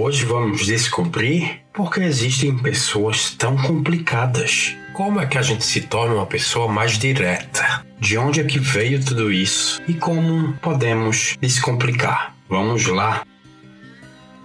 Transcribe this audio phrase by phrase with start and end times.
[0.00, 4.76] Hoje vamos descobrir por que existem pessoas tão complicadas.
[4.92, 7.84] Como é que a gente se torna uma pessoa mais direta?
[7.98, 9.82] De onde é que veio tudo isso?
[9.88, 12.32] E como podemos descomplicar?
[12.48, 13.26] Vamos lá!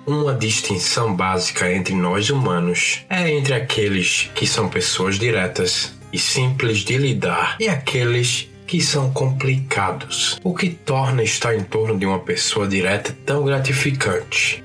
[0.08, 6.80] Uma distinção básica entre nós humanos é entre aqueles que são pessoas diretas e simples
[6.80, 12.20] de lidar e aqueles que são complicados, o que torna estar em torno de uma
[12.20, 14.63] pessoa direta tão gratificante.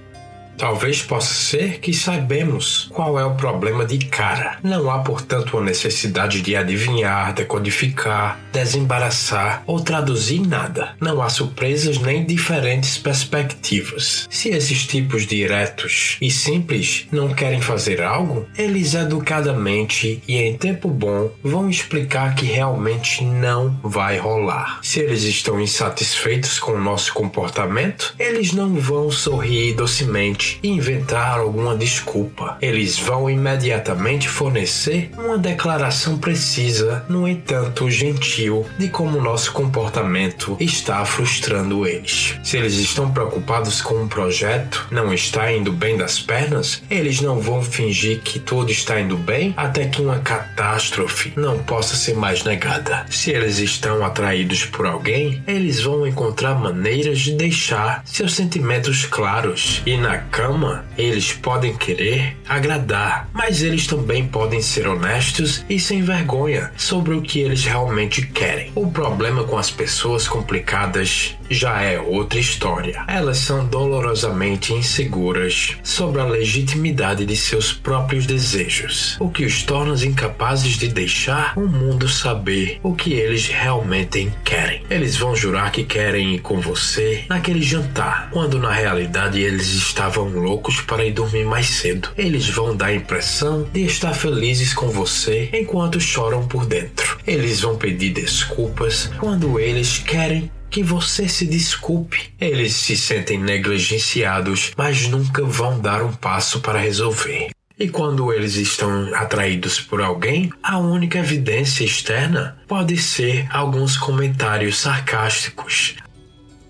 [0.59, 4.59] Talvez possa ser que saibamos qual é o problema de cara.
[4.61, 10.97] Não há, portanto, uma necessidade de adivinhar, decodificar, desembaraçar ou traduzir nada.
[11.01, 14.27] Não há surpresas nem diferentes perspectivas.
[14.29, 20.89] Se esses tipos diretos e simples não querem fazer algo, eles educadamente e em tempo
[20.89, 24.81] bom vão explicar que realmente não vai rolar.
[24.83, 31.39] Se eles estão insatisfeitos com o nosso comportamento, eles não vão sorrir docemente e inventar
[31.39, 32.57] alguma desculpa.
[32.61, 41.05] Eles vão imediatamente fornecer uma declaração precisa, no entanto gentil, de como nosso comportamento está
[41.05, 42.37] frustrando eles.
[42.43, 47.41] Se eles estão preocupados com um projeto não está indo bem das pernas, eles não
[47.41, 52.45] vão fingir que tudo está indo bem até que uma catástrofe não possa ser mais
[52.45, 53.07] negada.
[53.11, 59.83] Se eles estão atraídos por alguém, eles vão encontrar maneiras de deixar seus sentimentos claros
[59.87, 66.01] e na cama, eles podem querer agradar, mas eles também podem ser honestos e sem
[66.01, 68.71] vergonha sobre o que eles realmente querem.
[68.77, 73.05] O problema com as pessoas complicadas já é outra história.
[73.09, 79.89] Elas são dolorosamente inseguras sobre a legitimidade de seus próprios desejos, o que os torna
[80.05, 84.83] incapazes de deixar o mundo saber o que eles realmente querem.
[84.91, 90.29] Eles vão jurar que querem ir com você naquele jantar, quando na realidade eles estavam
[90.29, 92.11] loucos para ir dormir mais cedo.
[92.17, 97.19] Eles vão dar a impressão de estar felizes com você enquanto choram por dentro.
[97.27, 102.33] Eles vão pedir desculpas quando eles querem que você se desculpe.
[102.41, 107.51] Eles se sentem negligenciados, mas nunca vão dar um passo para resolver.
[107.79, 114.79] E quando eles estão atraídos por alguém, a única evidência externa pode ser alguns comentários
[114.79, 115.95] sarcásticos.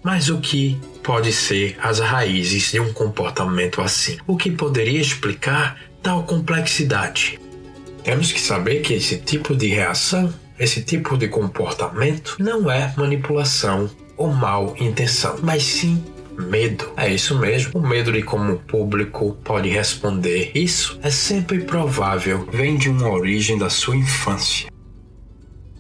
[0.02, 4.18] Mas o que pode ser as raízes de um comportamento assim?
[4.26, 7.40] O que poderia explicar tal complexidade?
[8.04, 13.90] Temos que saber que esse tipo de reação esse tipo de comportamento não é manipulação
[14.16, 16.02] ou mal intenção, mas sim
[16.36, 16.92] medo.
[16.96, 20.50] É isso mesmo, o medo de como o público pode responder.
[20.54, 24.68] Isso é sempre provável, vem de uma origem da sua infância.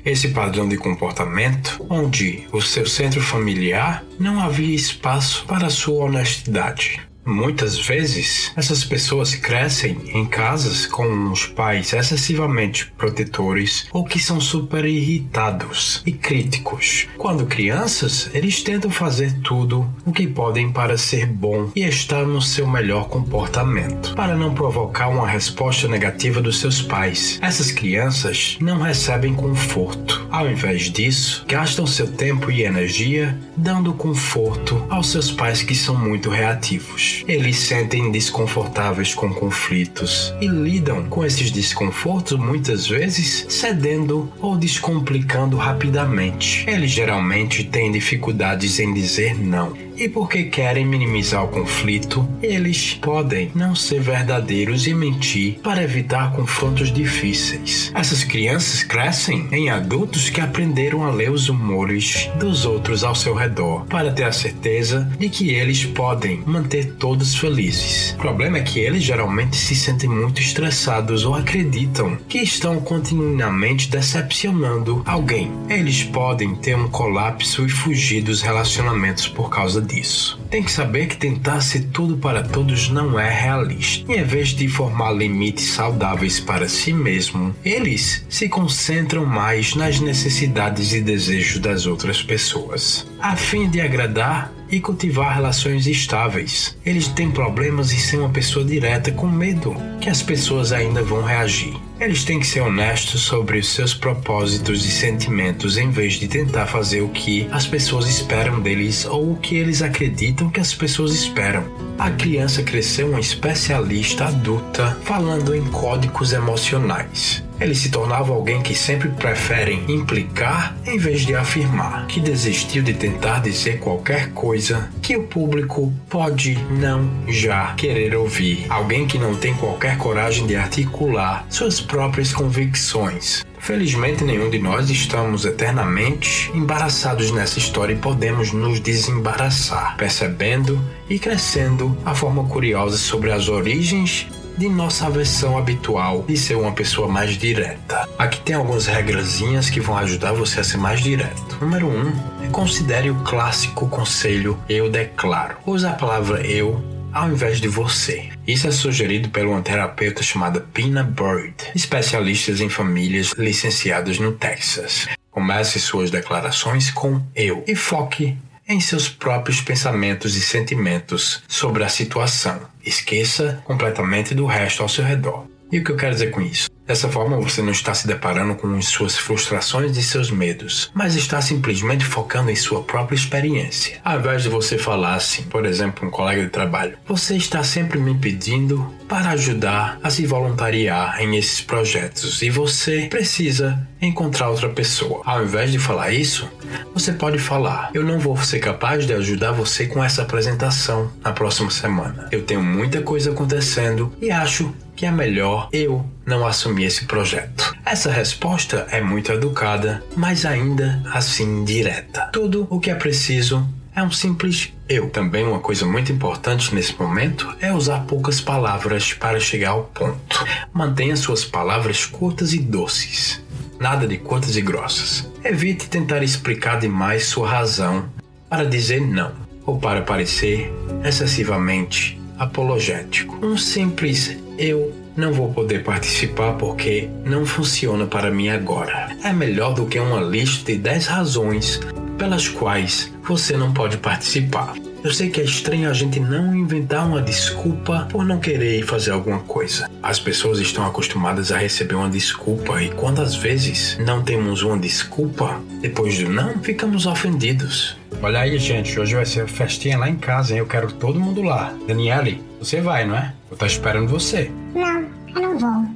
[0.04, 7.00] Esse padrão de comportamento, onde o seu centro familiar não havia espaço para sua honestidade,
[7.28, 14.40] Muitas vezes, essas pessoas crescem em casas com os pais excessivamente protetores ou que são
[14.40, 17.06] super irritados e críticos.
[17.18, 22.40] Quando crianças, eles tentam fazer tudo o que podem para ser bom e estar no
[22.40, 27.38] seu melhor comportamento, para não provocar uma resposta negativa dos seus pais.
[27.42, 30.26] Essas crianças não recebem conforto.
[30.30, 35.94] Ao invés disso, gastam seu tempo e energia dando conforto aos seus pais que são
[35.94, 37.17] muito reativos.
[37.26, 45.56] Eles sentem desconfortáveis com conflitos e lidam com esses desconfortos muitas vezes cedendo ou descomplicando
[45.56, 46.64] rapidamente.
[46.68, 53.50] Eles geralmente têm dificuldades em dizer não e porque querem minimizar o conflito, eles podem
[53.54, 57.90] não ser verdadeiros e mentir para evitar confrontos difíceis.
[57.94, 63.34] Essas crianças crescem em adultos que aprenderam a ler os humores dos outros ao seu
[63.34, 68.12] redor para ter a certeza de que eles podem manter todos felizes.
[68.12, 73.90] O problema é que eles geralmente se sentem muito estressados ou acreditam que estão continuamente
[73.90, 75.50] decepcionando alguém.
[75.68, 80.38] Eles podem ter um colapso e fugir dos relacionamentos por causa disso.
[80.50, 84.12] Tem que saber que tentar ser tudo para todos não é realista.
[84.12, 90.92] Em vez de formar limites saudáveis para si mesmo, eles se concentram mais nas necessidades
[90.92, 96.76] e desejos das outras pessoas, a fim de agradar e cultivar relações estáveis.
[96.84, 101.22] Eles têm problemas em ser uma pessoa direta com medo que as pessoas ainda vão
[101.22, 101.74] reagir.
[101.98, 106.66] Eles têm que ser honestos sobre os seus propósitos e sentimentos em vez de tentar
[106.66, 111.12] fazer o que as pessoas esperam deles ou o que eles acreditam que as pessoas
[111.12, 111.64] esperam.
[111.98, 117.42] A criança cresceu uma especialista adulta falando em códigos emocionais.
[117.60, 122.94] Ele se tornava alguém que sempre prefere implicar em vez de afirmar, que desistiu de
[122.94, 128.66] tentar dizer qualquer coisa que o público pode não já querer ouvir.
[128.68, 133.44] Alguém que não tem qualquer coragem de articular suas próprias convicções.
[133.58, 141.18] Felizmente, nenhum de nós estamos eternamente embaraçados nessa história e podemos nos desembaraçar, percebendo e
[141.18, 144.26] crescendo a forma curiosa sobre as origens
[144.58, 148.08] de nossa versão habitual de ser uma pessoa mais direta.
[148.18, 151.58] Aqui tem algumas regrazinhas que vão ajudar você a ser mais direto.
[151.60, 151.90] Número 1.
[151.90, 155.56] Um, considere o clássico conselho eu declaro.
[155.64, 156.82] Use a palavra eu
[157.12, 158.30] ao invés de você.
[158.46, 165.06] Isso é sugerido por uma terapeuta chamada Pina Bird, especialistas em famílias licenciadas no Texas.
[165.30, 168.36] Comece suas declarações com eu e foque
[168.68, 172.60] em seus próprios pensamentos e sentimentos sobre a situação.
[172.84, 175.46] Esqueça completamente do resto ao seu redor.
[175.72, 176.68] E o que eu quero dizer com isso?
[176.88, 181.38] Dessa forma, você não está se deparando com suas frustrações e seus medos, mas está
[181.42, 183.98] simplesmente focando em sua própria experiência.
[184.02, 187.98] Ao invés de você falar assim, por exemplo, um colega de trabalho, você está sempre
[187.98, 194.70] me pedindo para ajudar a se voluntariar em esses projetos e você precisa encontrar outra
[194.70, 195.20] pessoa.
[195.26, 196.48] Ao invés de falar isso,
[196.94, 201.32] você pode falar: Eu não vou ser capaz de ajudar você com essa apresentação na
[201.32, 202.28] próxima semana.
[202.32, 207.72] Eu tenho muita coisa acontecendo e acho que é melhor eu não assumir esse projeto.
[207.86, 212.28] Essa resposta é muito educada, mas ainda assim direta.
[212.32, 213.64] Tudo o que é preciso
[213.94, 215.08] é um simples eu.
[215.08, 220.44] Também uma coisa muito importante nesse momento é usar poucas palavras para chegar ao ponto.
[220.72, 223.40] Mantenha suas palavras curtas e doces.
[223.78, 225.30] Nada de curtas e grossas.
[225.44, 228.08] Evite tentar explicar demais sua razão
[228.50, 229.30] para dizer não
[229.64, 230.72] ou para parecer
[231.04, 233.44] excessivamente apologético.
[233.44, 239.16] Um simples eu não vou poder participar porque não funciona para mim agora.
[239.22, 241.80] É melhor do que uma lista de 10 razões
[242.16, 244.74] pelas quais você não pode participar.
[245.02, 249.12] Eu sei que é estranho a gente não inventar uma desculpa por não querer fazer
[249.12, 249.88] alguma coisa.
[250.02, 254.76] As pessoas estão acostumadas a receber uma desculpa e quando às vezes não temos uma
[254.76, 257.96] desculpa, depois do não, ficamos ofendidos.
[258.20, 260.58] Olha aí, gente, hoje vai ser festinha lá em casa, hein?
[260.58, 261.72] Eu quero todo mundo lá.
[261.86, 263.32] Daniele, você vai, não é?
[263.48, 264.50] Eu tô esperando você.
[264.74, 265.06] Não,
[265.36, 265.86] eu não vou.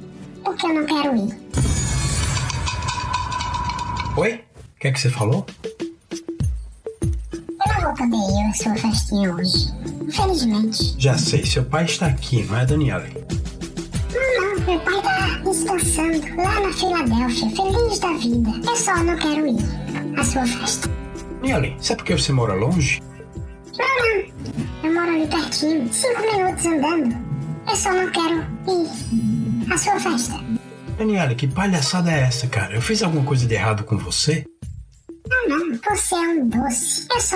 [0.45, 1.37] Porque eu não quero ir.
[4.15, 4.33] Oi?
[4.75, 5.45] O que é que você falou?
[7.33, 9.73] Eu não vou poder ir à sua festinha hoje.
[10.07, 10.95] Infelizmente.
[10.97, 13.25] Já sei, seu pai está aqui, não é, Daniele?
[14.13, 18.49] Não, não, meu pai tá descansando lá na Filadélfia, feliz da vida.
[18.65, 20.92] Eu só não quero ir à sua festa.
[21.43, 23.03] Daniele, sabe por que você mora longe?
[23.77, 24.23] Não, não.
[24.81, 27.17] Eu moro ali pertinho, cinco minutos andando.
[27.69, 30.39] Eu só não quero ir à sua festa.
[30.97, 32.73] Daniele, que palhaçada é essa, cara?
[32.73, 34.45] Eu fiz alguma coisa de errado com você?
[35.27, 37.07] Não, não, você é um doce.
[37.11, 37.35] Eu só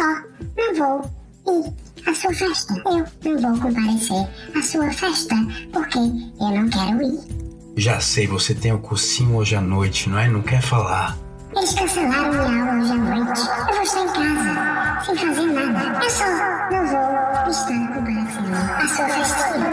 [0.56, 1.12] não vou
[1.50, 2.82] ir à sua festa.
[3.26, 5.36] Eu não vou comparecer à sua festa
[5.74, 7.20] porque eu não quero ir.
[7.76, 10.30] Já sei, você tem o cursinho hoje à noite, não é?
[10.30, 11.18] Não quer falar.
[11.58, 13.42] Eles cancelaram minha aula hoje à noite.
[13.68, 16.04] Eu vou estar em casa, sem fazer nada.
[16.04, 16.26] Eu só
[16.70, 19.68] não vou estar comparecendo à sua festinha.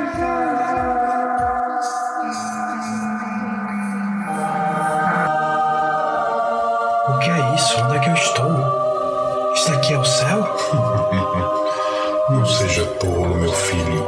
[7.06, 7.80] O que é isso?
[7.82, 9.52] Onde é que eu estou?
[9.54, 10.56] Isso aqui é o céu?
[12.30, 14.06] Não seja tolo, meu filho.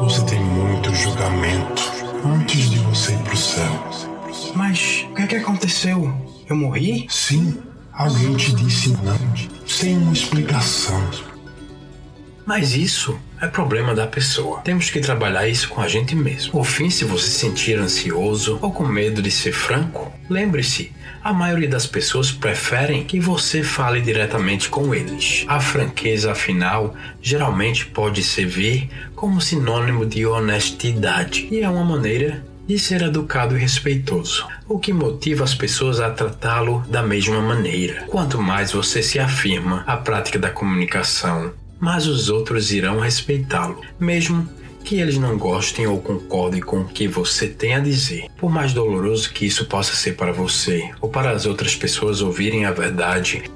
[0.00, 1.82] Você tem muito julgamento
[2.24, 3.70] antes de você ir pro céu.
[4.54, 6.12] Mas o que é que aconteceu?
[6.48, 7.06] Eu morri?
[7.08, 7.58] Sim,
[7.92, 11.10] alguém te disse não, sem uma explicação.
[12.46, 14.60] Mas isso é problema da pessoa.
[14.60, 16.52] Temos que trabalhar isso com a gente mesmo.
[16.52, 21.32] Por fim, se você se sentir ansioso ou com medo de ser franco, lembre-se, a
[21.32, 25.44] maioria das pessoas preferem que você fale diretamente com eles.
[25.46, 32.78] A franqueza, afinal, geralmente pode servir como sinônimo de honestidade e é uma maneira de
[32.78, 38.04] ser educado e respeitoso, o que motiva as pessoas a tratá-lo da mesma maneira.
[38.06, 44.48] Quanto mais você se afirma a prática da comunicação, mais os outros irão respeitá-lo, mesmo
[44.84, 48.26] que eles não gostem ou concordem com o que você tem a dizer.
[48.38, 52.66] Por mais doloroso que isso possa ser para você ou para as outras pessoas ouvirem
[52.66, 53.50] a verdade,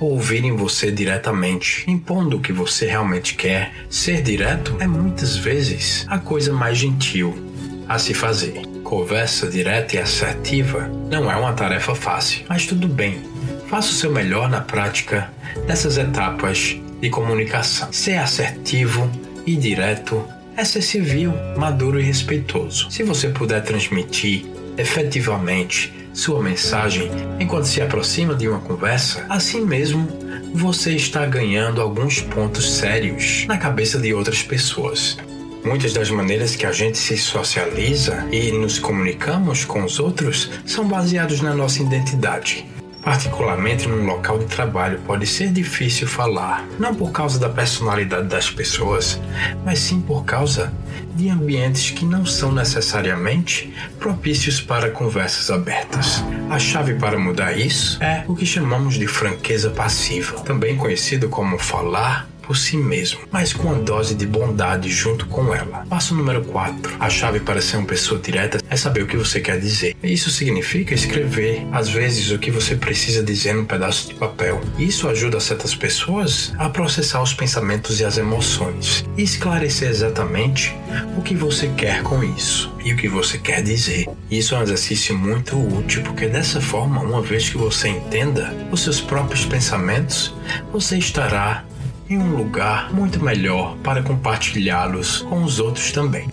[0.00, 6.06] ou ouvirem você diretamente, impondo o que você realmente quer, ser direto é muitas vezes
[6.08, 7.52] a coisa mais gentil
[7.88, 8.62] a se fazer.
[8.82, 13.22] Conversa direta e assertiva não é uma tarefa fácil, mas tudo bem.
[13.68, 15.30] Faça o seu melhor na prática
[15.66, 17.92] dessas etapas de comunicação.
[17.92, 19.10] Ser assertivo
[19.46, 20.24] e direto
[20.56, 22.90] é ser civil, maduro e respeitoso.
[22.90, 27.10] Se você puder transmitir efetivamente sua mensagem
[27.40, 30.06] enquanto se aproxima de uma conversa, assim mesmo
[30.54, 35.16] você está ganhando alguns pontos sérios na cabeça de outras pessoas.
[35.64, 40.86] Muitas das maneiras que a gente se socializa e nos comunicamos com os outros são
[40.86, 42.66] baseados na nossa identidade.
[43.02, 48.50] Particularmente num local de trabalho, pode ser difícil falar, não por causa da personalidade das
[48.50, 49.18] pessoas,
[49.64, 50.70] mas sim por causa
[51.14, 56.22] de ambientes que não são necessariamente propícios para conversas abertas.
[56.50, 61.58] A chave para mudar isso é o que chamamos de franqueza passiva, também conhecido como
[61.58, 65.84] falar por si mesmo, mas com a dose de bondade junto com ela.
[65.88, 66.96] Passo número 4.
[67.00, 69.96] A chave para ser uma pessoa direta é saber o que você quer dizer.
[70.02, 74.60] Isso significa escrever, às vezes, o que você precisa dizer num pedaço de papel.
[74.78, 80.74] Isso ajuda certas pessoas a processar os pensamentos e as emoções e esclarecer exatamente
[81.16, 84.06] o que você quer com isso e o que você quer dizer.
[84.30, 88.82] Isso é um exercício muito útil porque dessa forma, uma vez que você entenda os
[88.82, 90.34] seus próprios pensamentos,
[90.72, 91.63] você estará
[92.08, 96.28] em um lugar muito melhor para compartilhá-los com os outros também.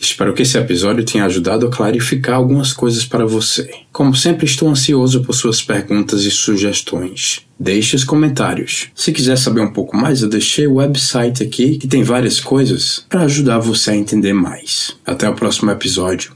[0.00, 3.70] Espero que esse episódio tenha ajudado a clarificar algumas coisas para você.
[3.92, 7.40] Como sempre, estou ansioso por suas perguntas e sugestões.
[7.58, 8.88] Deixe os comentários.
[8.94, 13.04] Se quiser saber um pouco mais, eu deixei o website aqui que tem várias coisas
[13.08, 14.96] para ajudar você a entender mais.
[15.06, 16.32] Até o próximo episódio.